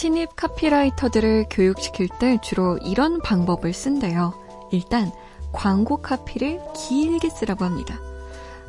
[0.00, 4.32] 신입 카피라이터들을 교육시킬 때 주로 이런 방법을 쓴대요.
[4.72, 5.12] 일단
[5.52, 8.00] 광고 카피를 길게 쓰라고 합니다.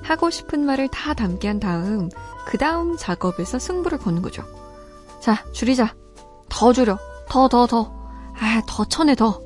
[0.04, 2.10] 하고 싶은 말을 다 담게 한 다음
[2.46, 4.44] 그 다음 작업에서 승부를 거는 거죠.
[5.22, 5.96] 자, 줄이자.
[6.50, 7.00] 더 줄여.
[7.30, 7.94] 더, 더, 더.
[8.38, 9.42] 아, 더 쳐내, 더.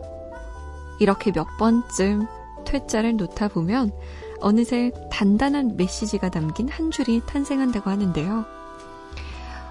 [0.99, 2.25] 이렇게 몇 번쯤
[2.65, 3.91] 퇴짜를 놓다 보면
[4.39, 8.64] 어느새 단단한 메시지가 담긴 한 줄이 탄생한다고 하는데요.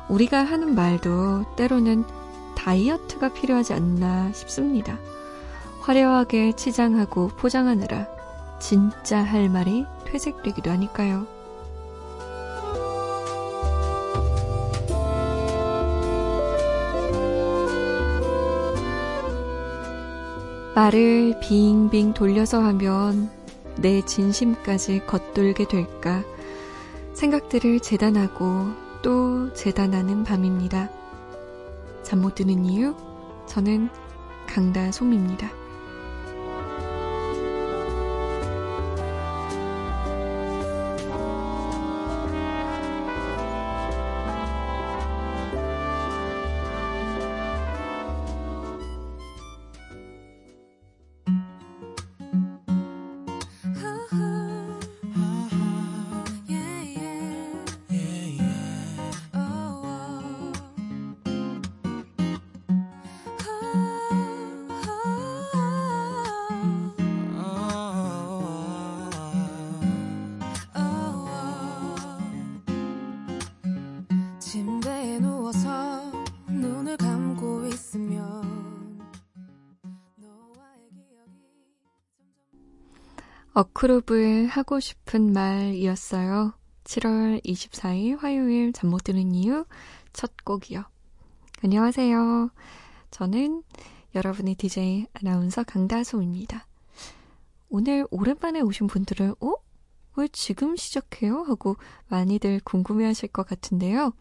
[0.09, 2.05] 우리가 하는 말도 때로는
[2.57, 4.99] 다이어트가 필요하지 않나 싶습니다.
[5.81, 8.07] 화려하게 치장하고 포장하느라
[8.59, 11.27] 진짜 할 말이 퇴색되기도 하니까요.
[20.75, 23.31] 말을 빙빙 돌려서 하면
[23.77, 26.25] 내 진심까지 겉돌게 될까
[27.13, 30.89] 생각들을 재단하고 또 재단하는 밤입니다.
[32.03, 32.97] 잠 못 드는 이유?
[33.47, 33.91] 저는
[34.47, 35.64] 강다솜입니다.
[83.55, 86.55] 어크루브의 하고 싶은 말이었어요.
[86.83, 89.65] 7월 24일 화요일 잠 못 드는 이유
[90.13, 90.83] 첫 곡이요.
[91.63, 92.51] 안녕하세요.
[93.13, 93.63] 저는
[94.17, 96.67] 여러분의 DJ 아나운서 강다솜입니다.
[97.69, 99.55] 오늘 오랜만에 오신 분들은 어?
[100.17, 101.43] 왜 지금 시작해요?
[101.43, 101.77] 하고
[102.09, 104.13] 많이들 궁금해 하실 것 같은데요.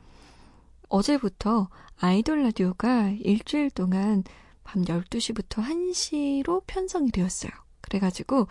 [0.90, 4.24] 어제부터 아이돌 라디오가 일주일 동안
[4.64, 7.52] 밤 12시부터 1시로 편성이 되었어요.
[7.82, 8.48] 그래가지고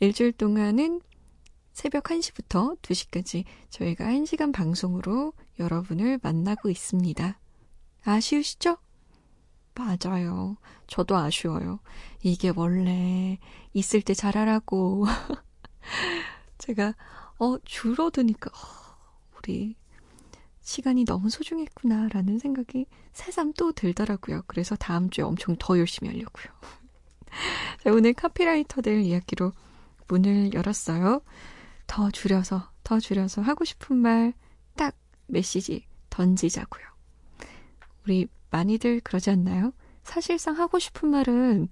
[0.00, 1.00] 일주일 동안은
[1.72, 7.38] 새벽 1시부터 2시까지 저희가 1시간 방송으로 여러분을 만나고 있습니다.
[8.04, 8.76] 아쉬우시죠?
[9.74, 10.56] 맞아요.
[10.86, 11.80] 저도 아쉬워요.
[12.22, 13.38] 이게 원래
[13.72, 15.06] 있을 때 잘하라고.
[16.58, 16.94] 제가,
[17.38, 18.96] 어, 줄어드니까, 어,
[19.38, 19.76] 우리
[20.60, 24.42] 시간이 너무 소중했구나라는 생각이 새삼 또 들더라고요.
[24.46, 26.46] 그래서 다음 주에 엄청 더 열심히 하려고요.
[27.82, 29.52] 자, 오늘 카피라이터들 이야기로
[30.08, 31.22] 문을 열었어요.
[31.86, 34.32] 더 줄여서, 더 줄여서 하고 싶은 말
[34.76, 36.84] 딱 메시지 던지자고요.
[38.04, 39.72] 우리 많이들 그러지 않나요?
[40.02, 41.68] 사실상 하고 싶은 말은,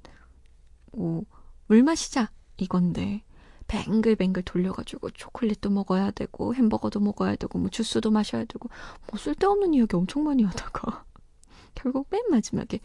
[0.92, 1.24] 뭐,
[1.66, 2.30] 물 마시자.
[2.56, 3.22] 이건데,
[3.68, 8.68] 뱅글뱅글 돌려가지고 초콜릿도 먹어야 되고, 햄버거도 먹어야 되고, 뭐 주스도 마셔야 되고,
[9.10, 11.04] 뭐 쓸데없는 이야기 엄청 많이 하다가,
[11.74, 12.80] 결국 맨 마지막에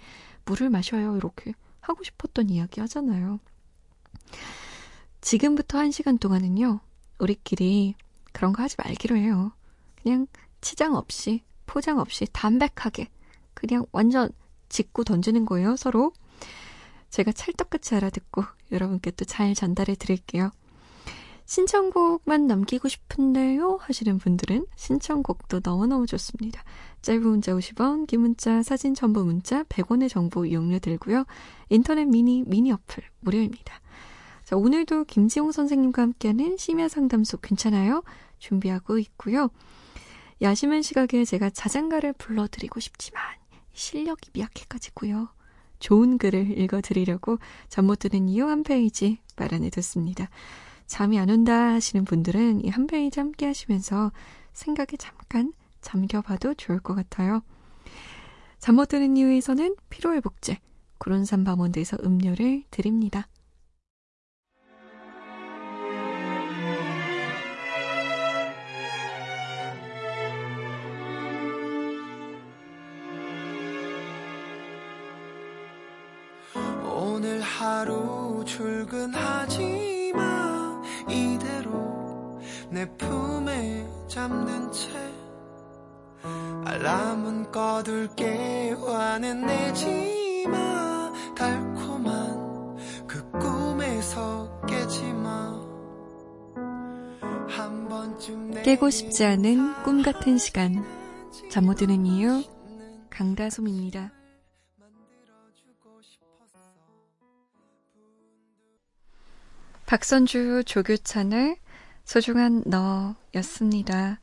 [0.45, 1.15] 물을 마셔요.
[1.15, 3.39] 이렇게 하고 싶었던 이야기 하잖아요.
[5.27, 6.79] 지금부터 한 시간 동안은요,
[7.19, 7.95] 우리끼리
[8.31, 9.51] 그런 거 하지 말기로 해요.
[10.01, 10.25] 그냥
[10.61, 13.09] 치장 없이, 포장 없이 담백하게,
[13.53, 14.29] 그냥 완전
[14.69, 16.13] 짚고 던지는 거예요, 서로.
[17.09, 20.49] 제가 찰떡같이 알아듣고 여러분께 또 잘 전달해 드릴게요.
[21.43, 26.63] 신청곡만 남기고 싶은데요 하시는 분들은 신청곡도 너무너무 좋습니다.
[27.01, 31.25] 짧은 문자 50원, 긴 문자, 사진 첨부 문자 100원의 정보 이용료 들고요.
[31.67, 33.81] 인터넷 미니, 미니 어플 무료입니다.
[34.47, 38.01] 자, 오늘도 김지용 선생님과 함께하는 심야 상담소 괜찮아요?
[38.39, 39.49] 준비하고 있고요.
[40.41, 43.21] 야심한 시각에 제가 자장가를 불러드리고 싶지만
[43.73, 45.27] 실력이 미약해가지고요.
[45.79, 50.29] 좋은 글을 읽어드리려고 잠 못 드는 이유 한 페이지 마련해뒀습니다.
[50.85, 54.13] 잠이 안 온다 하시는 분들은 이 한 페이지 함께 하시면서
[54.53, 55.51] 생각에 잠깐
[55.81, 57.41] 잠겨봐도 좋을 것 같아요.
[58.59, 60.59] 잠 못 드는 이유에서는 피로회복제,
[60.99, 63.27] 구론산 바몬드에서 음료를 드립니다.
[77.57, 80.81] 하루 출근하지 마.
[81.09, 82.39] 이대로
[82.69, 84.89] 내 품에 잠든 채
[86.65, 91.11] 알람은 꺼둘게 화는 내지 마.
[91.35, 92.77] 달콤한
[93.07, 95.55] 그 꿈에서 깨지 마.
[98.63, 100.83] 깨고 싶지 않은 꿈 같은 시간.
[101.49, 102.43] 잠 못 드는 이유
[103.09, 104.11] 강다솜입니다.
[109.87, 111.57] 박선주 조규찬의
[112.03, 114.19] 소중한 너였습니다.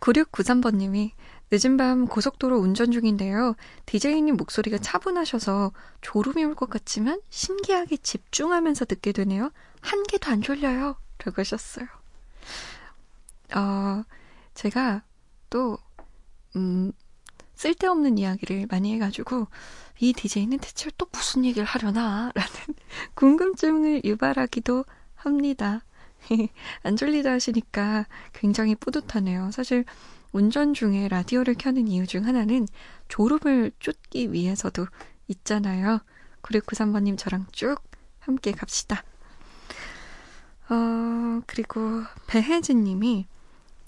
[0.00, 1.10] 9693번님이
[1.50, 3.54] 늦은 밤 고속도로 운전 중인데요.
[3.84, 9.52] DJ님 목소리가 차분하셔서 졸음이 올 것 같지만 신기하게 집중하면서 듣게 되네요.
[9.82, 10.96] 한 개도 안 졸려요.
[11.18, 11.86] 라고 하셨어요.
[13.54, 14.02] 어,
[14.54, 15.02] 제가
[15.50, 15.76] 또,
[16.56, 16.92] 음,
[17.62, 19.46] 쓸데없는 이야기를 많이 해가지고,
[20.00, 22.32] 이 DJ는 대체 또 무슨 얘기를 하려나?
[22.34, 22.50] 라는
[23.14, 25.84] 궁금증을 유발하기도 합니다.
[26.82, 29.52] 안 졸리다 하시니까 굉장히 뿌듯하네요.
[29.52, 29.84] 사실
[30.32, 32.66] 운전 중에 라디오를 켜는 이유 중 하나는
[33.06, 34.88] 졸음을 쫓기 위해서도
[35.28, 36.00] 있잖아요.
[36.42, 37.80] 9693번님 저랑 쭉
[38.18, 39.04] 함께 갑시다.
[40.68, 43.28] 어, 그리고 배혜진 님이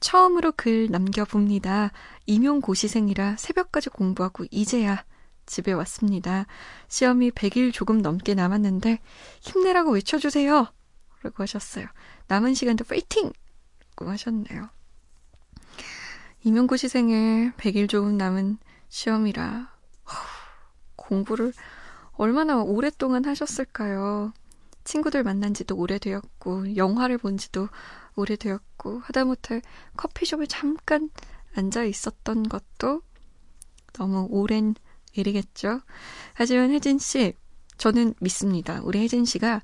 [0.05, 1.91] 처음으로 글 남겨봅니다.
[2.27, 5.03] 임용고시생이라 새벽까지 공부하고 이제야
[5.47, 6.45] 집에 왔습니다.
[6.89, 9.01] 시험이 100일 조금 넘게 남았는데
[9.41, 10.67] 힘내라고 외쳐주세요.
[11.23, 11.87] 라고 하셨어요.
[12.29, 13.33] 남은 시간도 파이팅!
[13.97, 14.69] 라고 하셨네요.
[16.43, 18.59] 임용고시생의 100일 조금 남은
[18.91, 19.73] 시험이라
[20.97, 21.55] 공부를
[22.13, 24.35] 얼마나 오랫동안 하셨을까요?
[24.85, 27.71] 친구들 만난 지도 오래되었고, 영화를 본 지도
[28.17, 29.63] 오래되었고, 하다못해
[29.97, 31.11] 커피숍에 잠깐
[31.57, 33.03] 앉아 있었던 것도
[33.93, 34.75] 너무 오랜
[35.13, 35.81] 일이겠죠.
[36.35, 37.35] 하지만 혜진 씨,
[37.77, 38.81] 저는 믿습니다.
[38.83, 39.63] 우리 혜진 씨가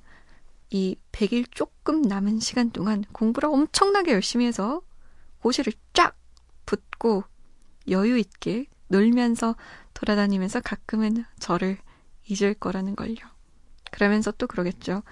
[0.71, 4.83] 이 100일 조금 남은 시간 동안 공부를 엄청나게 열심히 해서
[5.41, 6.17] 고시를 쫙
[6.67, 7.25] 붙고
[7.89, 9.57] 여유 있게 놀면서
[9.95, 11.79] 돌아다니면서 가끔은 저를
[12.29, 13.17] 잊을 거라는 걸요.
[13.91, 15.03] 그러면서 또 그러겠죠.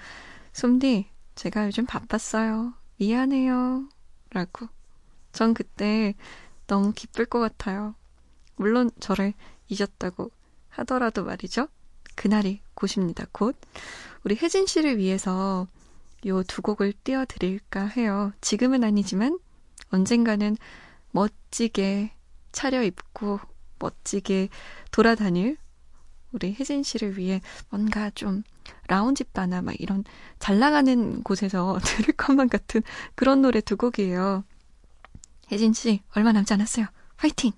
[0.53, 2.75] 솜디, 제가 요즘 바빴어요.
[2.99, 3.89] 미안해요.
[4.31, 4.69] 라고.
[5.33, 6.15] 전 그때
[6.67, 7.95] 너무 기쁠 것 같아요.
[8.57, 9.35] 물론 저를
[9.69, 10.31] 잊었다고
[10.71, 11.69] 하더라도 말이죠.
[12.15, 13.27] 그날이 곧입니다.
[13.33, 13.57] 곧.
[14.25, 15.67] 우리 혜진 씨를 위해서
[16.27, 18.33] 요 두 곡을 띄워드릴까 해요.
[18.41, 19.39] 지금은 아니지만
[19.91, 20.57] 언젠가는
[21.13, 22.13] 멋지게
[22.51, 23.39] 차려입고
[23.79, 24.49] 멋지게
[24.91, 25.57] 돌아다닐
[26.33, 27.41] 우리 혜진 씨를 위해
[27.71, 28.43] 뭔가 좀
[28.87, 30.05] 라운지 바나 막 이런
[30.39, 32.83] 잘 나가는 곳에서 들을 것만 같은
[33.15, 34.45] 그런 노래 두 곡이에요.
[35.51, 36.87] 혜진 씨 얼마 남지 않았어요.
[37.17, 37.53] 화이팅!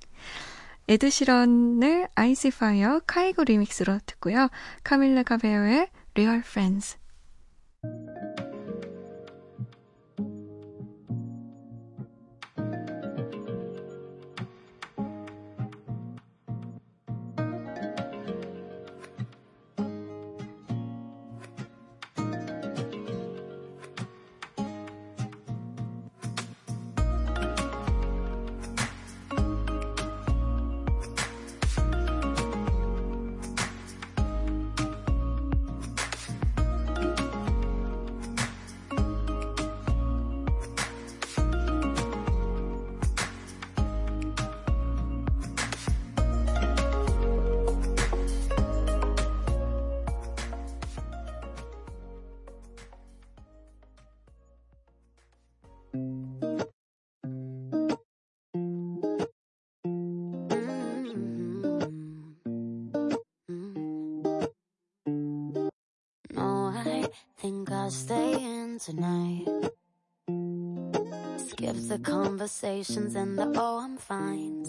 [0.89, 4.49] 에드시런의 I See Fire 카이고 리믹스로 듣고요.
[4.83, 6.99] 카밀라 카베요의 Real Friends.
[67.91, 69.47] Stay in tonight.
[71.39, 74.65] Skip the conversations and the oh, I'm fine.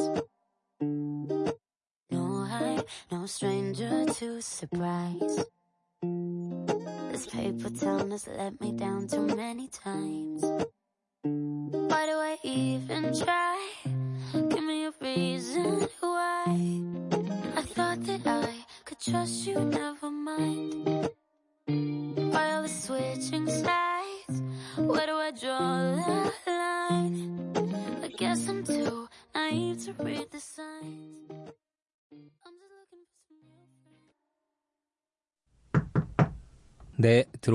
[2.10, 5.46] No, I'm no stranger to surprise.
[7.12, 10.44] This paper town has let me down too many times.
[11.24, 13.70] Why do I even try?
[14.34, 16.46] Give me a reason why.
[17.56, 19.91] I thought that I could trust you, never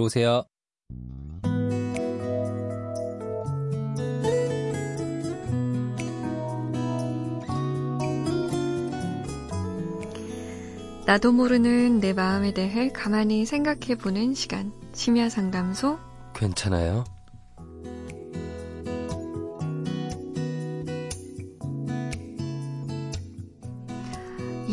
[0.06, 0.44] 들어오세요.
[11.06, 14.72] 나도 모르는 내 마음에 대해 가만히 생각해보는 시간.
[14.92, 15.98] 심야 상담소.
[16.34, 17.04] 괜찮아요?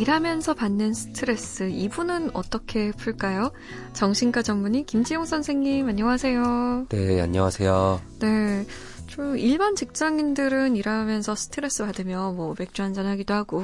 [0.04, 3.54] 일하면서 받는 스트레스, 이분은 어떻게 풀까요?
[3.94, 6.88] 정신과 전문의 김지용 선생님, 안녕하세요.
[6.90, 8.02] 네, 안녕하세요.
[8.20, 8.66] 네.
[9.08, 13.64] 저 일반 직장인들은 일하면서 스트레스 받으면 뭐 맥주 한잔 하기도 하고,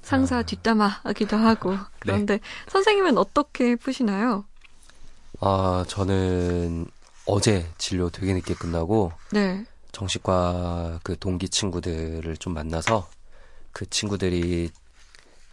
[0.00, 0.42] 상사 아.
[0.44, 4.44] 뒷담화 하기도 하고, 그런데 선생님은 어떻게 푸시나요?
[5.40, 6.86] 아, 저는
[7.26, 9.64] 어제 진료 되게 늦게 끝나고 네.
[9.90, 13.08] 정신과 그 동기 친구들을 좀 만나서
[13.72, 14.70] 그 친구들이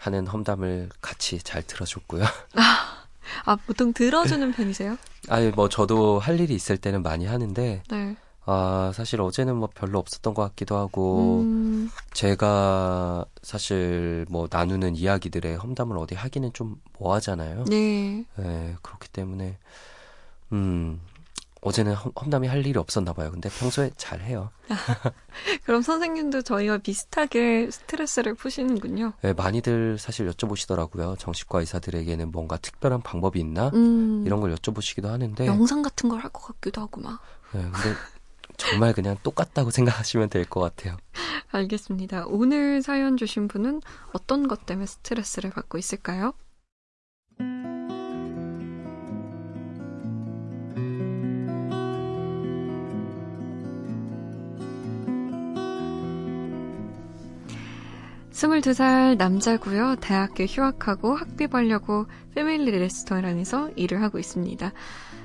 [0.07, 2.23] 하는 험담을 같이 잘 들어줬고요.
[3.45, 4.97] 아, 보통 들어주는 편이세요?
[5.27, 8.17] 아니 뭐 저도 할 일이 있을 때는 많이 하는데 네.
[8.45, 15.57] 아 사실 어제는 뭐 별로 없었던 것 같기도 하고 음, 제가 사실 뭐 나누는 이야기들의
[15.57, 17.65] 험담을 어디 하기는 좀 뭐하잖아요.
[17.65, 18.23] 네.
[18.37, 19.57] 네, 그렇기 때문에
[20.53, 21.01] 음
[21.61, 23.31] 어제는 험, 험담이 할 일이 없었나 봐요.
[23.31, 24.51] 근데 평소에 잘 해요.
[25.65, 29.13] 그럼 선생님도 저희와 비슷하게 스트레스를 푸시는군요.
[29.21, 31.17] 네, 많이들 사실 여쭤보시더라고요.
[31.17, 33.69] 정신과 의사들에게는 뭔가 특별한 방법이 있나?
[33.73, 37.19] 음, 이런 걸 여쭤보시기도 하는데 영상 같은 걸 할 것 같기도 하고 막.
[37.53, 37.95] 네, 근데
[38.57, 40.97] 정말 그냥 똑같다고 생각하시면 될 것 같아요.
[41.51, 42.25] 알겠습니다.
[42.27, 43.81] 오늘 사연 주신 분은
[44.13, 46.33] 어떤 것 때문에 스트레스를 받고 있을까요?
[58.37, 59.95] 스물두 살 남자고요.
[59.95, 64.73] 대학교 휴학하고 학비 벌려고 패밀리 레스토랑에서 일을 하고 있습니다.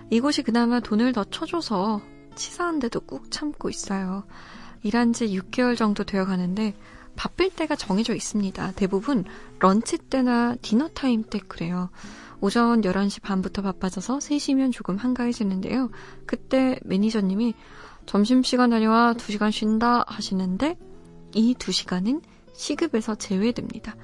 [0.09, 2.01] 이곳이 그나마 돈을 더 쳐줘서
[2.37, 4.25] 치사한데도 꾹 참고 있어요.
[4.83, 6.75] 일한 지 6개월 정도 되어 가는데
[7.15, 8.73] 바쁠 때가 정해져 있습니다.
[8.77, 9.27] 대부분
[9.59, 11.91] 런치 때나 디너 타임 때 그래요.
[12.41, 15.91] 오전 11시 반부터 바빠져서 3시면 조금 한가해지는데요.
[16.25, 17.53] 그때 매니저님이
[18.07, 20.79] 점심시간 다녀와 2시간 쉰다 하시는데
[21.35, 22.23] 이 2시간은
[22.53, 23.97] 시급에서 제외됩니다.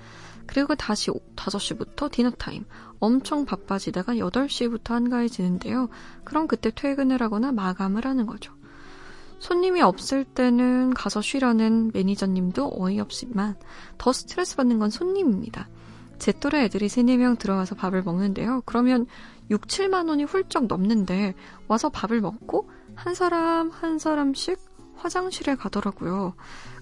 [0.46, 2.64] 그리고 다시 5시부터 디너타임.
[3.00, 5.88] 엄청 바빠지다가 8시부터 한가해지는데요.
[6.24, 8.52] 그럼 그때 퇴근을 하거나 마감을 하는 거죠.
[9.38, 13.56] 손님이 없을 때는 가서 쉬려는 매니저님도 어이없지만
[13.96, 15.68] 더 스트레스 받는 건 손님입니다.
[16.18, 18.62] 제 또래 애들이 3, 4명 들어와서 밥을 먹는데요.
[18.66, 19.06] 그러면
[19.50, 21.34] 6, 7만 원이 훌쩍 넘는데
[21.68, 24.58] 와서 밥을 먹고 한 사람 한 사람씩
[24.96, 26.34] 화장실에 가더라고요.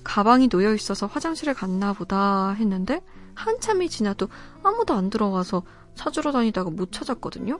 [0.06, 3.02] 가방이 놓여 있어서 화장실에 갔나 보다 했는데
[3.34, 4.28] 한참이 지나도
[4.62, 5.64] 아무도 안 들어와서
[5.96, 7.58] 찾으러 다니다가 못 찾았거든요.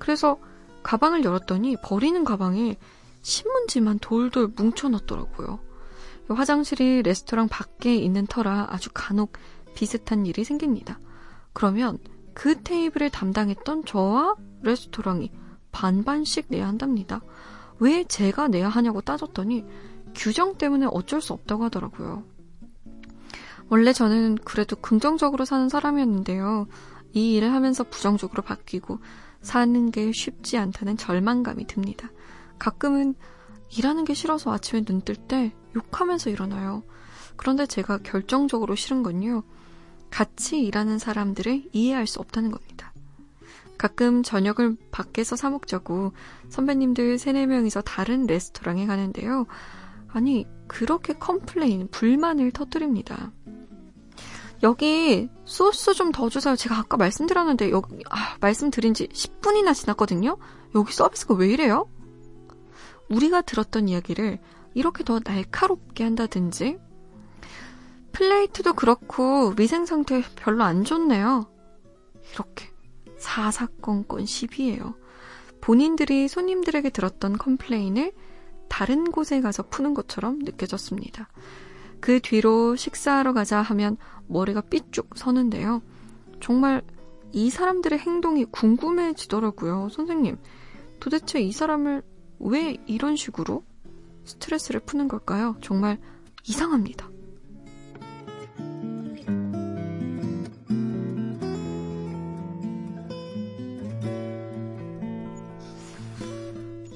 [0.00, 0.40] 그래서
[0.82, 2.76] 가방을 열었더니 버리는 가방에
[3.22, 5.60] 신문지만 돌돌 뭉쳐놨더라고요.
[6.30, 9.34] 화장실이 레스토랑 밖에 있는 터라 아주 간혹
[9.76, 10.98] 비슷한 일이 생깁니다.
[11.52, 11.98] 그러면
[12.34, 15.30] 그 테이블을 담당했던 저와 레스토랑이
[15.70, 17.20] 반반씩 내야 한답니다.
[17.78, 19.64] 왜 제가 내야 하냐고 따졌더니
[20.14, 22.24] 규정 때문에 어쩔 수 없다고 하더라고요.
[23.68, 26.66] 원래 저는 그래도 긍정적으로 사는 사람이었는데요.
[27.12, 28.98] 이 일을 하면서 부정적으로 바뀌고
[29.40, 32.10] 사는 게 쉽지 않다는 절망감이 듭니다.
[32.58, 33.14] 가끔은
[33.76, 36.82] 일하는 게 싫어서 아침에 눈 뜰 때 욕하면서 일어나요.
[37.36, 39.42] 그런데 제가 결정적으로 싫은 건요.
[40.10, 42.92] 같이 일하는 사람들을 이해할 수 없다는 겁니다.
[43.76, 46.12] 가끔 저녁을 밖에서 사 먹자고
[46.48, 49.46] 선배님들 3, 4명이서 다른 레스토랑에 가는데요.
[50.14, 53.32] 아니, 그렇게 complain, 불만을 터뜨립니다.
[54.62, 56.56] 여기 소스 좀 더 주세요.
[56.56, 60.38] 제가 아까 말씀드렸는데 여기 아, 말씀드린 지 10분이나 지났거든요.
[60.74, 61.88] 여기 서비스가 왜 이래요?
[63.10, 64.38] 우리가 들었던 이야기를
[64.72, 66.78] 이렇게 더 날카롭게 한다든지
[68.12, 71.46] 플레이트도 그렇고 위생 상태 별로 안 좋네요.
[72.32, 72.70] 이렇게
[73.18, 74.94] 사사건건 시비예요.
[75.60, 78.12] 본인들이 손님들에게 들었던 complain을
[78.74, 81.28] 다른 곳에 가서 푸는 것처럼 느껴졌습니다.
[82.00, 85.80] 그 뒤로 식사하러 가자 하면 머리가 삐쭉 서는데요.
[86.40, 86.82] 정말
[87.30, 89.90] 이 사람들의 행동이 궁금해지더라고요.
[89.92, 90.38] 선생님,
[90.98, 92.02] 도대체 이 사람을
[92.40, 93.62] 왜 이런 식으로
[94.24, 95.54] 스트레스를 푸는 걸까요?
[95.60, 96.00] 정말
[96.42, 97.08] 이상합니다.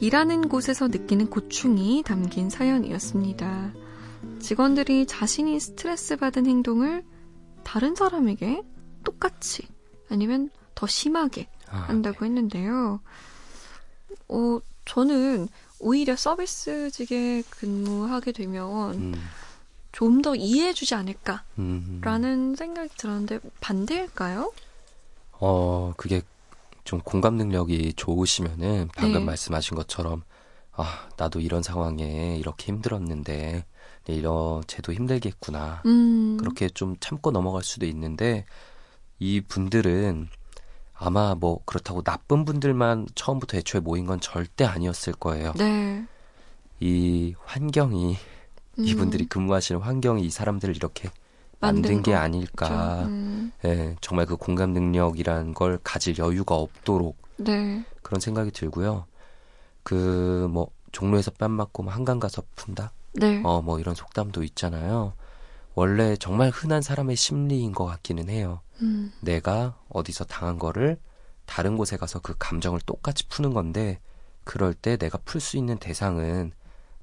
[0.01, 3.73] 일하는 곳에서 느끼는 고충이 담긴 사연이었습니다.
[4.41, 7.05] 직원들이 자신이 스트레스 받은 행동을
[7.65, 8.63] 다른 사람에게
[9.05, 9.67] 똑같이
[10.09, 13.01] 아니면 더 심하게 아, 한다고 했는데요.
[14.29, 15.49] 어, 저는
[15.81, 19.15] 오히려 서비스직에 근무하게 되면 음,
[19.93, 24.53] 좀더 이해해주지 않을까라는 음, 생각이 들었는데 반대일까요?
[25.33, 26.23] 어, 그게
[26.89, 29.27] 좀 공감 능력이 좋으시면은 방금 네.
[29.27, 30.23] 말씀하신 것처럼
[30.73, 33.67] 아, 나도 이런 상황에 이렇게 힘들었는데
[34.05, 35.83] 네, 이런 쟤도 힘들겠구나.
[35.85, 38.47] 음, 그렇게 좀 참고 넘어갈 수도 있는데
[39.19, 40.29] 이 분들은
[40.95, 45.53] 아마 뭐 그렇다고 나쁜 분들만 처음부터 애초에 모인 건 절대 아니었을 거예요.
[45.59, 46.07] 네.
[46.81, 48.17] 이 환경이
[48.79, 51.11] 음, 이분들이 근무하시는 환경이 이 사람들을 이렇게
[51.61, 52.19] 만든, 게 거.
[52.19, 53.05] 아닐까.
[53.07, 57.85] 음, 예, 정말 그 공감 능력이란 걸 가질 여유가 없도록 네.
[58.03, 59.07] 그런 생각이 들고요.
[59.83, 62.93] 그 뭐 종로에서 뺨 맞고 뭐 한강 가서 푼다.
[63.13, 63.41] 네.
[63.45, 65.13] 어 뭐 이런 속담도 있잖아요.
[65.75, 68.61] 원래 정말 흔한 사람의 심리인 것 같기는 해요.
[68.83, 70.99] 음, 내가 어디서 당한 거를
[71.47, 74.01] 다른 곳에 가서 그 감정을 똑같이 푸는 건데
[74.45, 76.53] 그럴 때 내가 풀 수 있는 대상은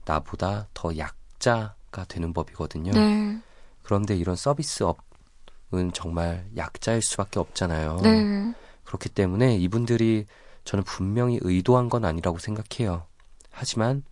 [0.06, 2.92] 나보다 더 약자가 되는 법이거든요.
[2.94, 3.40] 네.
[3.86, 8.00] 그런데 이런 서비스업은 정말 약자일 수밖에 없잖아요.
[8.02, 8.54] 네.
[8.84, 10.26] 그렇기 때문에 이분들이
[10.64, 13.06] 저는 분명히 의도한 건 아니라고 생각해요.
[13.52, 14.04] 하지만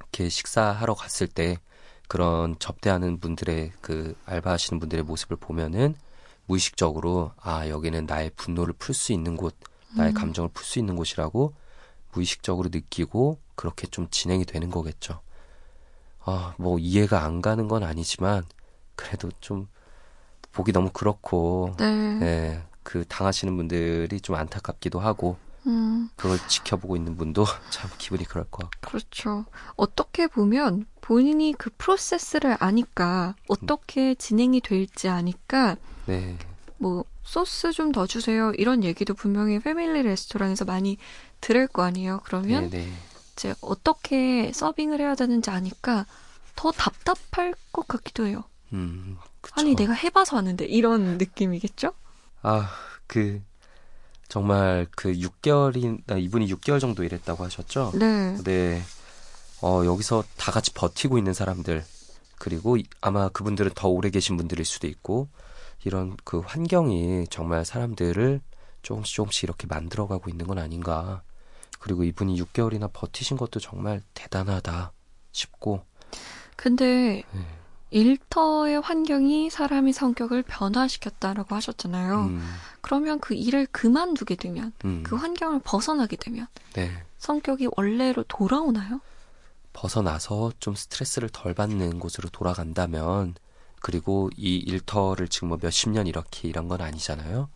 [0.00, 1.58] 이렇게 식사하러 갔을 때
[2.08, 5.94] 그런 접대하는 분들의 그 알바하시는 분들의 모습을 보면은
[6.46, 9.54] 무의식적으로 아 여기는 나의 분노를 풀 수 있는 곳,
[9.96, 10.14] 나의 음.
[10.14, 11.54] 감정을 풀 수 있는 곳이라고
[12.12, 15.20] 무의식적으로 느끼고 그렇게 좀 진행이 되는 거겠죠.
[16.24, 18.44] 아, 뭐 이해가 안 가는 건 아니지만
[18.98, 19.68] 그래도 좀
[20.52, 21.84] 보기 너무 그렇고 네.
[22.22, 25.36] 예, 그 당하시는 분들이 좀 안타깝기도 하고
[25.66, 28.90] 음, 그걸 지켜보고 있는 분도 참 기분이 그럴 것 같고.
[28.90, 29.44] 그렇죠.
[29.76, 35.76] 어떻게 보면 본인이 그 프로세스를 아니까 어떻게 진행이 될지 아니까
[36.06, 36.36] 네,
[36.78, 40.96] 뭐 소스 좀 더 주세요 이런 얘기도 분명히 패밀리 레스토랑에서 많이
[41.40, 42.20] 들을 거 아니에요.
[42.24, 42.92] 그러면 네, 네.
[43.34, 46.06] 이제 어떻게 서빙을 해야 되는지 아니까
[46.56, 48.42] 더 답답할 것 같기도 해요.
[48.72, 49.16] 음.
[49.52, 51.92] 아니 내가 해봐서 아는데 이런 느낌이겠죠?
[52.42, 52.70] 아,
[53.06, 53.42] 그
[54.28, 57.92] 정말 그 6개월인 아, 이분이 6개월 정도 일했다고 하셨죠?
[57.94, 58.36] 네.
[58.44, 58.82] 네.
[59.62, 61.84] 어, 여기서 다 같이 버티고 있는 사람들,
[62.38, 65.28] 그리고 이- 아마 그분들은 더 오래 계신 분들일 수도 있고,
[65.84, 68.40] 이런 그 환경이 정말 사람들을
[68.82, 71.22] 조금씩 조금씩 이렇게 만들어가고 있는 건 아닌가.
[71.80, 74.92] 그리고 이분이 6개월이나 버티신 것도 정말 대단하다
[75.32, 75.82] 싶고,
[76.56, 77.46] 근데 네.
[77.90, 82.24] 일터의 환경이 사람의 성격을 변화시켰다라고 하셨잖아요.
[82.26, 82.42] 음,
[82.80, 86.90] 그러면 그 일을 그만두게 되면, 음, 그 환경을 벗어나게 되면 네.
[87.18, 89.00] 성격이 원래로 돌아오나요?
[89.72, 93.34] 벗어나서 좀 스트레스를 덜 받는 곳으로 돌아간다면
[93.80, 97.48] 그리고 이 일터를 지금 뭐 몇십 년 이렇게 일한 건 아니잖아요.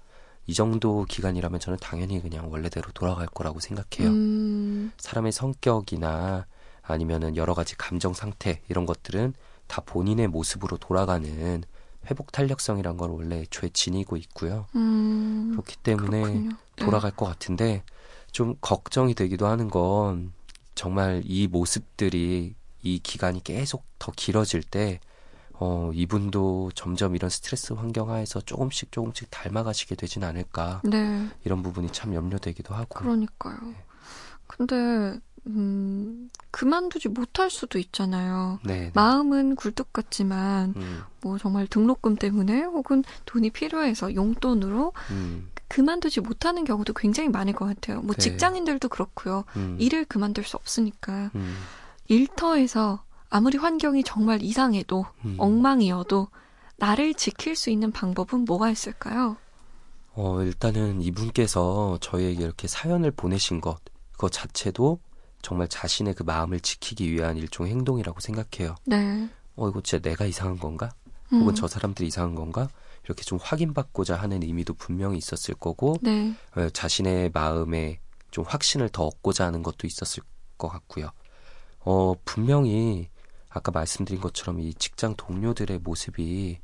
[0.47, 4.13] 이 정도 기간이라면 저는 당연히 그냥 원래대로 돌아갈 거라고 생각해요.
[4.13, 6.47] 음, 사람의 성격이나
[6.83, 9.35] 아니면은 여러 가지 감정 상태 이런 것들은
[9.73, 11.65] 다 본인의 모습으로 돌아가는
[12.11, 14.67] 회복 탄력성이란 걸 원래 애초에 지니고 있고요.
[14.77, 16.51] 음, 그렇기 때문에 그렇군요.
[16.51, 16.85] 네.
[16.85, 17.83] 돌아갈 것 같은데
[18.33, 20.35] 좀 걱정이 되기도 하는 건
[20.75, 25.01] 정말 이 모습들이 이 기간이 계속 더 길어질 때
[25.55, 31.93] 어, 이분도 점점 이런 스트레스 환경 하에서 조금씩 조금씩 닮아가시게 되진 않을까 네, 이런 부분이
[31.93, 33.57] 참 염려되기도 하고 그러니까요.
[34.47, 38.61] 근데 음, 그만두지 못할 수도 있잖아요.
[38.65, 38.91] 네, 네.
[38.95, 46.65] 마음은 굴뚝 같지만 음, 뭐 정말 등록금 때문에 혹은 돈이 필요해서 용돈으로 음, 그만두지 못하는
[46.65, 48.03] 경우도 굉장히 많을 것 같아요.
[48.03, 48.23] 뭐 네.
[48.23, 49.45] 직장인들도 그렇고요.
[49.57, 51.57] 음, 일을 그만둘 수 없으니까 음,
[52.09, 55.37] 일터에서 아무리 환경이 정말 이상해도 음.
[55.39, 56.29] 엉망이어도
[56.77, 59.37] 나를 지킬 수 있는 방법은 뭐가 있을까요?
[60.15, 63.79] 어, 일단은 이분께서 저희에게 이렇게 사연을 보내신 것,
[64.13, 65.01] 그거 자체도
[65.43, 68.77] 정말 자신의 그 마음을 지키기 위한 일종의 행동이라고 생각해요.
[68.87, 69.29] 네.
[69.57, 70.91] 어, 이거 진짜 내가 이상한 건가?
[71.33, 72.69] 음, 혹은 저 사람들이 이상한 건가?
[73.05, 76.33] 이렇게 좀 확인받고자 하는 의미도 분명히 있었을 거고, 네.
[76.57, 78.01] 어, 자신의 마음에
[78.31, 80.23] 좀 확신을 더 얻고자 하는 것도 있었을
[80.57, 81.11] 것 같고요.
[81.81, 83.09] 어, 분명히
[83.49, 86.61] 아까 말씀드린 것처럼 이 직장 동료들의 모습이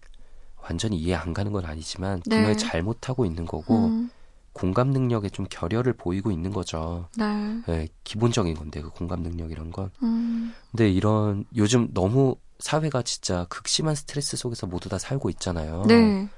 [0.63, 2.37] 완전히 이해 안 가는 건 아니지만 네.
[2.37, 4.11] 분명히 잘못하고 있는 거고 음,
[4.59, 7.09] 공감 능력에 좀 결여를 보이고 있는 거죠.
[7.17, 7.25] 네.
[7.69, 9.91] 예, 기본적인 건데 그 공감 능력이란 건.
[10.03, 15.85] 음, 근데 이런 요즘 너무 사회가 진짜 극심한 스트레스 속에서 모두 다 살고 있잖아요.
[15.87, 16.29] 네.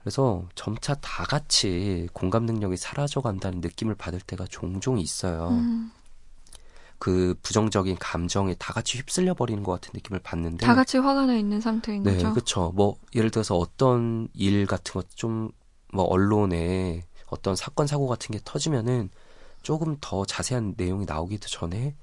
[0.00, 5.48] 그래서 점차 다 같이 공감 능력이 사라져 간다는 느낌을 받을 때가 종종 있어요.
[5.50, 5.90] 음,
[6.98, 11.34] 그 부정적인 감정에 다 같이 휩쓸려 버리는 것 같은 느낌을 받는데 다 같이 화가 나
[11.34, 12.32] 있는 상태인 네, 거죠.
[12.32, 12.72] 그렇죠.
[12.74, 15.50] 뭐 예를 들어서 어떤 일 같은 것 좀
[15.92, 19.10] 뭐 언론에 어떤 사건 사고 같은 게 터지면은
[19.62, 21.94] 조금 더 자세한 내용이 나오기도 전에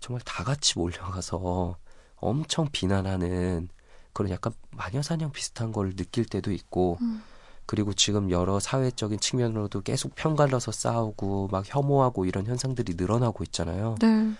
[0.00, 1.76] 정말 다 같이 몰려가서
[2.16, 3.68] 엄청 비난하는
[4.12, 7.22] 그런 약간 마녀사냥 비슷한 걸 느낄 때도 있고 음.
[7.66, 13.94] 그리고 지금 여러 사회적인 측면으로도 계속 편갈라서 싸우고 막 혐오하고 이런 현상들이 늘어나고 있잖아요.
[14.00, 14.32] 네.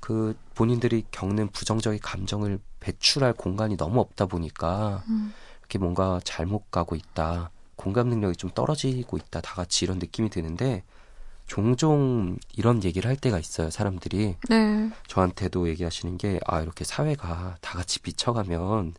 [0.00, 6.96] 그 본인들이 겪는 부정적인 감정을 배출할 공간이 너무 없다 보니까 음, 이렇게 뭔가 잘못 가고
[6.96, 7.50] 있다.
[7.76, 9.40] 공감 능력이 좀 떨어지고 있다.
[9.40, 10.82] 다 같이 이런 느낌이 드는데
[11.46, 13.70] 종종 이런 얘기를 할 때가 있어요.
[13.70, 14.90] 사람들이 네.
[15.06, 18.94] 저한테도 얘기하시는 게 아, 이렇게 사회가 다 같이 미쳐가면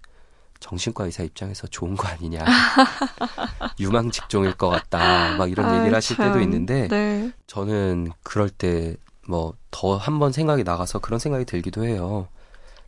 [0.59, 2.43] 정신과 의사 입장에서 좋은 거 아니냐.
[3.79, 5.35] 유망 직종일 것 같다.
[5.37, 6.41] 막 이런 아이, 얘기를 하실 때도 참.
[6.43, 7.31] 있는데 네.
[7.47, 8.95] 저는 그럴 때
[9.29, 12.29] 뭐 더 한 번 생각이 나가서 그런 생각이 들기도 해요.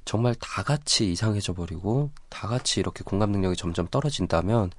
[0.06, 4.72] 정말 다 같이 이상해져 버리고 다 같이 이렇게 공감 능력이 점점 떨어진다면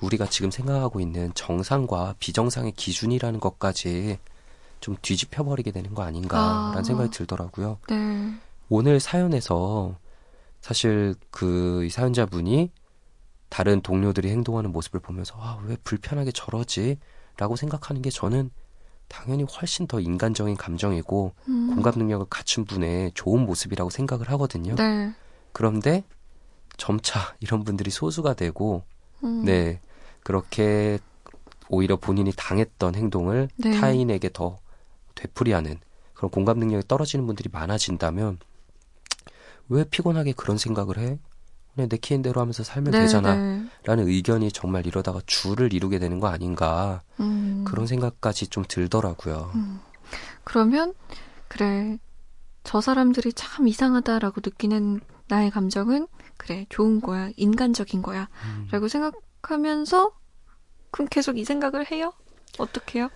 [0.00, 4.18] 우리가 지금 생각하고 있는 정상과 비정상의 기준이라는 것까지
[4.80, 6.82] 좀 뒤집혀 버리게 되는 거 아닌가라는 아.
[6.82, 7.78] 생각이 들더라고요.
[7.88, 8.34] 네.
[8.68, 9.96] 오늘 사연에서
[10.60, 12.70] 사실 그이 사연자분이
[13.48, 16.98] 다른 동료들이 행동하는 모습을 보면서 아, 왜 불편하게 저러지?
[17.36, 18.50] 라고 생각하는 게 저는
[19.08, 21.74] 당연히 훨씬 더 인간적인 감정이고 음.
[21.74, 24.74] 공감 능력을 갖춘 분의 좋은 모습이라고 생각을 하거든요.
[24.74, 25.12] 네.
[25.52, 26.04] 그런데
[26.76, 28.82] 점차 이런 분들이 소수가 되고
[29.24, 29.44] 음.
[29.44, 29.80] 네
[30.22, 30.98] 그렇게
[31.68, 33.78] 오히려 본인이 당했던 행동을 네.
[33.78, 34.58] 타인에게 더
[35.14, 35.78] 되풀이하는
[36.14, 38.38] 그런 공감 능력이 떨어지는 분들이 많아진다면
[39.68, 41.18] 왜 피곤하게 그런 생각을 해?
[41.74, 43.36] 그냥 내키는 대로 하면서 살면 네, 되잖아.
[43.36, 43.64] 네.
[43.84, 47.02] 라는 의견이 정말 이러다가 줄을 이루게 되는 거 아닌가.
[47.20, 47.64] 음.
[47.66, 49.52] 그런 생각까지 좀 들더라고요.
[49.54, 49.80] 음.
[50.42, 50.94] 그러면
[51.46, 51.98] 그래
[52.64, 58.68] 저 사람들이 참 이상하다라고 느끼는 나의 감정은 그래 좋은 거야 인간적인 거야 음.
[58.70, 60.12] 라고 생각 하면서
[60.90, 62.12] 그럼 계속 이 생각을 해요?
[62.58, 63.08] 어떻게요?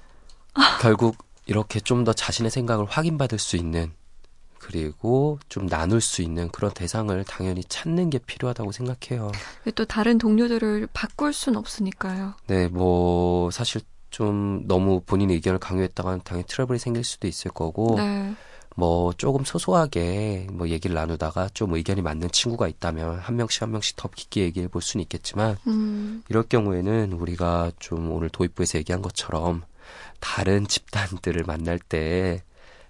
[0.80, 3.92] 결국 이렇게 좀 더 자신의 생각을 확인받을 수 있는
[4.58, 9.32] 그리고 좀 나눌 수 있는 그런 대상을 당연히 찾는 게 필요하다고 생각해요.
[9.74, 12.34] 또 다른 동료들을 바꿀 순 없으니까요.
[12.46, 13.80] 네, 뭐 사실
[14.10, 18.34] 좀 너무 본인의 의견을 강요했다가는 당연히 트러블이 생길 수도 있을 거고 네.
[18.76, 23.96] 뭐 조금 소소하게 뭐 얘기를 나누다가 좀 의견이 맞는 친구가 있다면 한 명씩 한 명씩
[23.96, 29.62] 더 깊게 얘기해 볼 수는 있겠지만 음, 이럴 경우에는 우리가 좀 오늘 도입부에서 얘기한 것처럼
[30.20, 32.42] 다른 집단들을 만날 때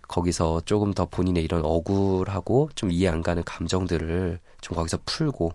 [0.07, 5.53] 거기서 조금 더 본인의 이런 억울하고 좀 이해 안 가는 감정들을 좀 거기서 풀고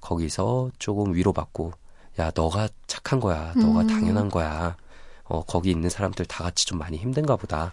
[0.00, 1.72] 거기서 조금 위로받고
[2.18, 3.52] 야 너가 착한 거야.
[3.54, 3.86] 너가 음.
[3.86, 4.76] 당연한 거야.
[5.24, 7.72] 어 거기 있는 사람들 다 같이 좀 많이 힘든가 보다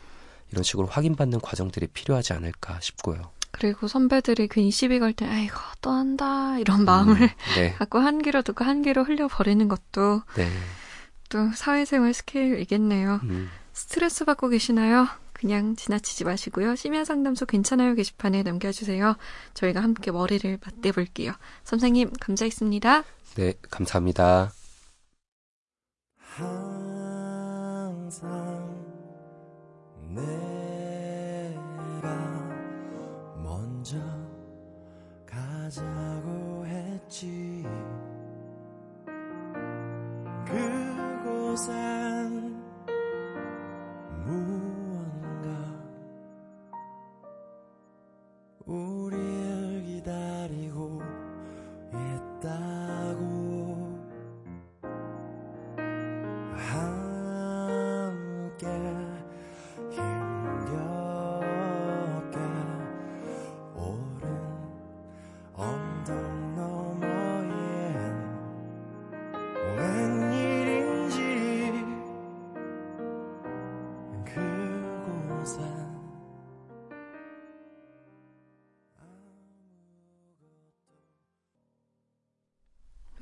[0.51, 3.31] 이런 식으로 확인받는 과정들이 필요하지 않을까 싶고요.
[3.51, 8.21] 그리고 선배들이 괜히 시비 걸 때 아이고 또 한다 이런 마음을 음, 네, 갖고 한
[8.21, 10.47] 귀로 듣고 한 귀로 흘려버리는 것도 네,
[11.29, 13.21] 또 사회생활 스킬이겠네요.
[13.23, 15.07] 음, 스트레스 받고 계시나요?
[15.33, 16.75] 그냥 지나치지 마시고요.
[16.75, 19.15] 심야 상담소 괜찮아요 게시판에 남겨주세요.
[19.53, 21.31] 저희가 함께 머리를 맞대볼게요.
[21.63, 23.03] 선생님 감사했습니다.
[23.35, 24.51] 네, 감사합니다.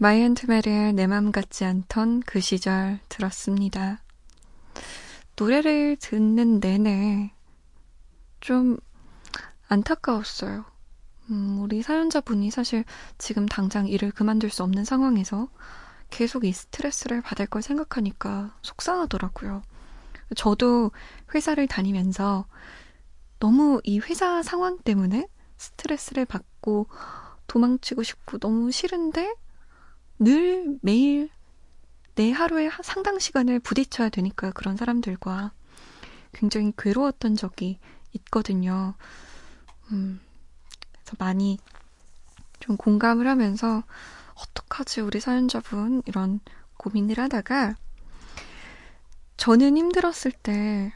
[0.05, 4.03] 마이앤트메리의 내 맘 같지 않던 그 시절 들었습니다.
[5.35, 7.33] 노래를 듣는 내내
[8.39, 8.77] 좀
[9.67, 10.63] 안타까웠어요.
[11.31, 12.85] 음, 우리 사연자분이 사실
[13.17, 15.47] 지금 당장 일을 그만둘 수 없는 상황에서
[16.11, 19.63] 계속 이 스트레스를 받을 걸 생각하니까 속상하더라고요.
[20.35, 20.91] 저도
[21.33, 22.45] 회사를 다니면서
[23.39, 26.89] 너무 이 회사 상황 때문에 스트레스를 받고
[27.47, 29.33] 도망치고 싶고 너무 싫은데
[30.19, 31.29] 늘 매일
[32.15, 35.51] 내 하루의 하- 상당 시간을 부딪혀야 되니까 그런 사람들과
[36.33, 37.79] 굉장히 괴로웠던 적이
[38.13, 38.95] 있거든요.
[39.91, 40.19] 음,
[40.91, 41.57] 그래서 많이
[42.59, 43.83] 좀 공감을 하면서
[44.35, 46.39] 어떡하지 우리 사연자분 이런
[46.77, 47.75] 고민을 하다가
[49.37, 50.93] 저는 힘들었을 때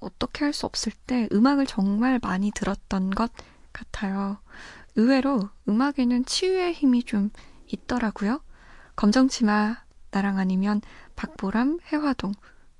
[0.00, 3.30] 어떻게 할 수 없을 때 음악을 정말 많이 들었던 것
[3.72, 4.38] 같아요.
[4.96, 7.30] 의외로 음악에는 치유의 힘이 좀
[7.72, 8.42] 있더라고요.
[8.96, 10.80] 검정치마 나랑 아니면
[11.16, 12.32] 박보람 해화동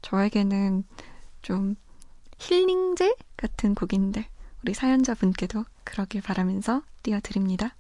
[0.03, 0.85] 저에게는
[1.43, 1.77] 좀
[2.39, 4.29] 힐링제 같은 곡인데
[4.63, 7.75] 우리 사연자분께도 그러길 바라면서 띄워드립니다.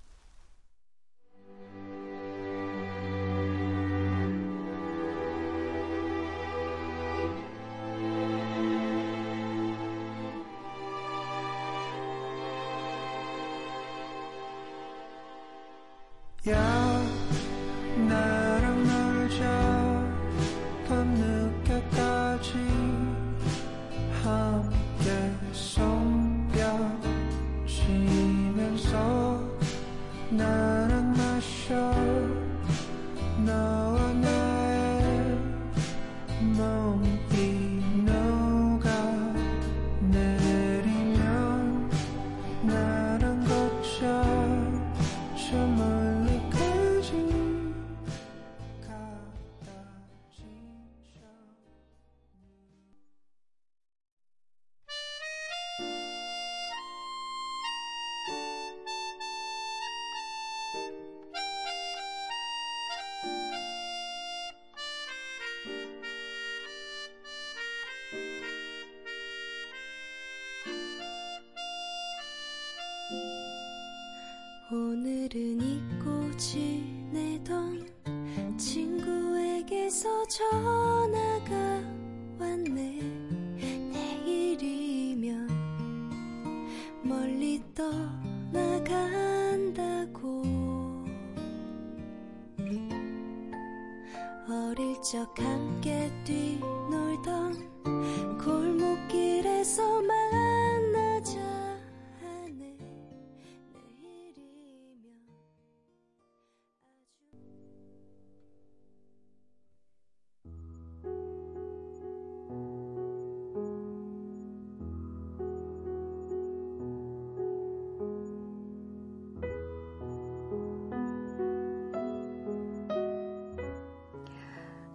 [95.11, 96.61] 적 함께 뛰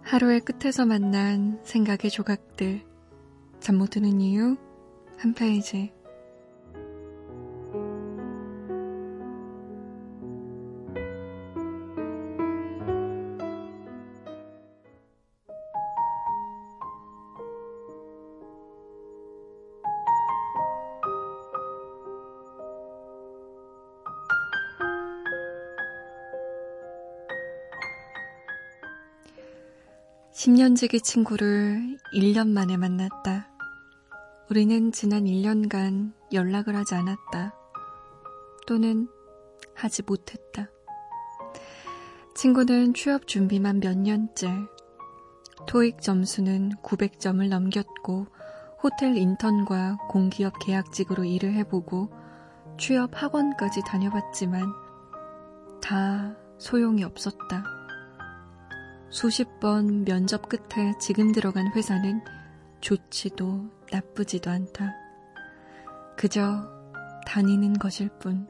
[0.06, 2.80] 하루의 끝에서 만난 생각의 조각들.
[3.58, 4.56] 잠 못 드는 이유
[5.18, 5.92] 한 페이지.
[30.56, 33.50] 십 년지기 친구를 1년 만에 만났다.
[34.48, 37.54] 우리는 지난 1년간 연락을 하지 않았다.
[38.66, 39.06] 또는
[39.74, 40.70] 하지 못했다.
[42.34, 44.48] 친구는 취업 준비만 몇 년째.
[45.66, 48.26] 토익 점수는 900점을 넘겼고
[48.82, 52.08] 호텔 인턴과 공기업 계약직으로 일을 해보고
[52.78, 54.72] 취업 학원까지 다녀봤지만
[55.82, 57.75] 다 소용이 없었다.
[59.16, 62.20] 수십 번 면접 끝에 지금 들어간 회사는
[62.82, 64.92] 좋지도 나쁘지도 않다.
[66.18, 66.68] 그저
[67.26, 68.46] 다니는 것일 뿐.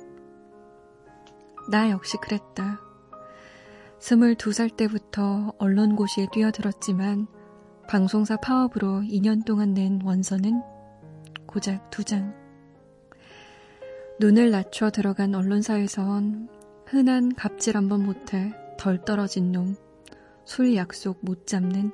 [1.71, 2.81] 나 역시 그랬다.
[4.01, 7.29] 22살 때부터 언론고시에 뛰어들었지만
[7.87, 10.63] 방송사 파업으로 2년 동안 낸 원서는
[11.47, 12.35] 고작 두 장.
[14.19, 16.49] 눈을 낮춰 들어간 언론사에선
[16.87, 19.77] 흔한 갑질 한번 못해 덜 떨어진 놈,
[20.47, 21.91] 술 약속 못 잡는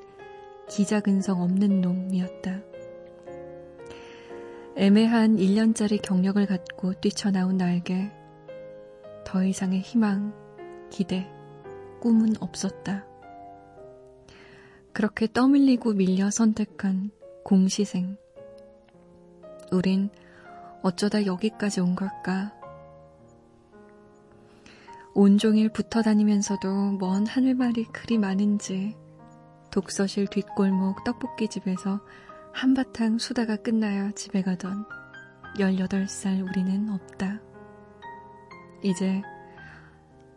[0.68, 2.60] 기자 근성 없는 놈이었다.
[4.76, 8.12] 애매한 1년짜리 경력을 갖고 뛰쳐나온 나에게
[9.24, 10.34] 더 이상의 희망,
[10.90, 11.30] 기대,
[12.00, 13.06] 꿈은 없었다.
[14.92, 17.10] 그렇게 떠밀리고 밀려 선택한
[17.44, 18.18] 공시생.
[19.72, 20.10] 우린
[20.82, 22.52] 어쩌다 여기까지 온 걸까?
[25.14, 28.96] 온종일 붙어 다니면서도 먼 하늘말이 그리 많은지
[29.70, 32.00] 독서실 뒷골목 떡볶이집에서
[32.52, 34.86] 한바탕 수다가 끝나야 집에 가던
[35.56, 37.40] 18살 우리는 없다.
[38.82, 39.22] 이제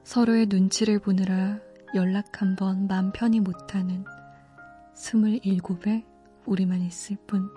[0.04, 1.60] 서로의 눈치를 보느라
[1.96, 4.04] 연락 한번 맘 편히 못하는
[4.94, 6.04] 27의
[6.46, 7.50] 우리만 있을 뿐.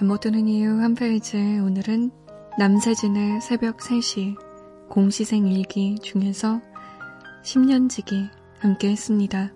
[0.00, 2.10] 잠 못 드는 이유 한 페이지 오늘은
[2.58, 4.34] 남세진의 새벽 3시
[4.88, 6.62] 공시생 일기 중에서
[7.44, 9.52] 10년지기 함께 했습니다.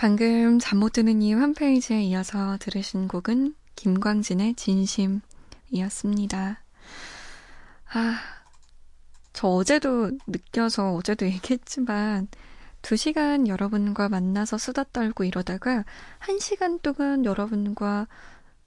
[0.00, 6.62] 방금 잠 못 드는 이유 한 페이지에 이어서 들으신 곡은 김광진의 진심이었습니다.
[7.92, 8.18] 아,
[9.34, 12.28] 저 어제도 느껴서 어제도 얘기했지만
[12.80, 15.84] 두 시간 여러분과 만나서 수다 떨고 이러다가
[16.18, 18.08] 한 시간 동안 여러분과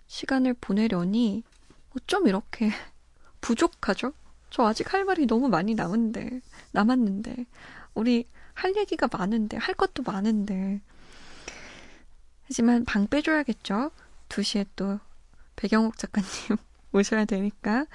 [0.06, 1.42] 시간을 보내려니
[1.98, 2.70] 어쩜 이렇게
[3.42, 4.14] 부족하죠?
[4.52, 6.42] 저 아직 할 말이 너무 많이 남은데,
[6.74, 7.48] 남았는데,
[7.96, 10.80] 우리 할 얘기가 많은데, 할 것도 많은데.
[12.54, 13.90] 하지만 방 빼줘야겠죠?
[14.30, 15.00] 2시에 또
[15.56, 16.30] 배경옥 작가님
[16.94, 17.88] 오셔야 되니까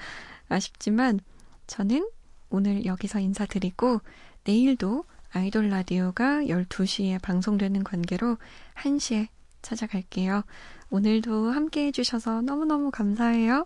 [0.49, 1.21] 아쉽지만
[1.69, 2.11] 저는
[2.51, 4.01] 오늘 여기서 인사드리고
[4.43, 8.39] 내일도 아이돌 라디오가 12시에 방송되는 관계로
[8.75, 9.29] 1시에
[9.63, 10.43] 찾아갈게요.
[10.91, 13.65] 오늘도 함께 해주셔서 너무너무 감사해요.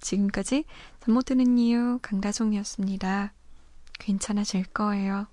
[0.00, 0.64] 지금까지
[0.98, 3.32] 잠 못 드는 이유 강다송이었습니다.
[4.00, 5.28] 괜찮아질 거예요.